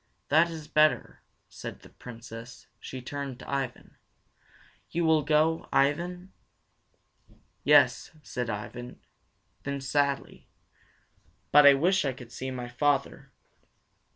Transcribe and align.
"That 0.29 0.49
is 0.49 0.67
better," 0.67 1.21
said 1.47 1.81
the 1.83 1.89
Princess. 1.89 2.65
She 2.79 3.03
turned 3.03 3.37
to 3.37 3.47
Ivan. 3.47 3.97
"You 4.89 5.05
will 5.05 5.21
go, 5.21 5.69
Ivan." 5.71 6.33
"Yes," 7.63 8.09
said 8.23 8.49
Ivan. 8.49 8.99
Then 9.61 9.79
sadly, 9.79 10.47
"But 11.51 11.67
I 11.67 11.75
wish 11.75 12.03
I 12.03 12.13
could 12.13 12.31
see 12.31 12.49
my 12.49 12.67
father." 12.67 13.31